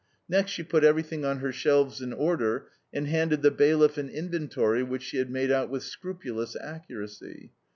Next 0.27 0.49
she 0.49 0.63
put 0.63 0.83
everything 0.83 1.25
on 1.25 1.41
her 1.41 1.51
shelves 1.51 2.01
in 2.01 2.11
order 2.11 2.65
and 2.91 3.07
handed 3.07 3.43
the 3.43 3.51
bailiff 3.51 3.99
an 3.99 4.09
inventory 4.09 4.81
which 4.81 5.03
she 5.03 5.17
had 5.17 5.29
made 5.29 5.51
out 5.51 5.69
with 5.69 5.83
scrupulous 5.83 6.55
accuracy. 6.59 7.51